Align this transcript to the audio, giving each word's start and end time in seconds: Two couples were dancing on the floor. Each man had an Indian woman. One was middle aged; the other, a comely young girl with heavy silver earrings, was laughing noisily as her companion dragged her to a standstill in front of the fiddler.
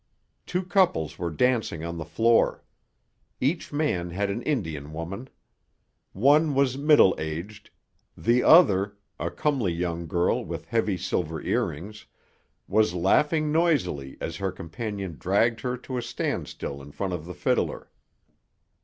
Two 0.47 0.63
couples 0.63 1.19
were 1.19 1.29
dancing 1.29 1.83
on 1.83 1.99
the 1.99 2.03
floor. 2.05 2.63
Each 3.39 3.71
man 3.71 4.09
had 4.09 4.31
an 4.31 4.41
Indian 4.41 4.93
woman. 4.93 5.29
One 6.11 6.55
was 6.55 6.75
middle 6.75 7.13
aged; 7.19 7.69
the 8.17 8.41
other, 8.43 8.97
a 9.19 9.29
comely 9.29 9.71
young 9.71 10.07
girl 10.07 10.43
with 10.43 10.65
heavy 10.65 10.97
silver 10.97 11.39
earrings, 11.43 12.07
was 12.67 12.95
laughing 12.95 13.51
noisily 13.51 14.17
as 14.19 14.37
her 14.37 14.51
companion 14.51 15.17
dragged 15.19 15.61
her 15.61 15.77
to 15.77 15.97
a 15.97 16.01
standstill 16.01 16.81
in 16.81 16.89
front 16.91 17.13
of 17.13 17.27
the 17.27 17.35
fiddler. 17.35 17.91